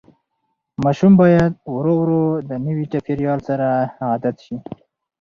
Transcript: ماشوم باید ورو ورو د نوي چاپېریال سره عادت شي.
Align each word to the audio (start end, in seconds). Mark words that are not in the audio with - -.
ماشوم 0.83 1.11
باید 1.21 1.51
ورو 1.75 1.93
ورو 2.01 2.23
د 2.49 2.51
نوي 2.65 2.85
چاپېریال 2.91 3.39
سره 3.49 3.67
عادت 4.07 4.35
شي. 4.45 4.55